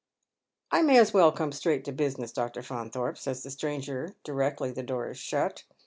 *' 0.39 0.71
I 0.71 0.81
may 0.81 0.97
as 0.97 1.13
well 1.13 1.31
come 1.31 1.51
straight 1.51 1.85
to 1.85 1.91
business, 1.91 2.31
Dr. 2.31 2.63
Faunthorpe," 2.63 3.17
eays 3.17 3.43
the 3.43 3.51
stranger 3.51 4.15
directly 4.23 4.71
the 4.71 4.81
door 4.81 5.11
is 5.11 5.19
sliut. 5.19 5.61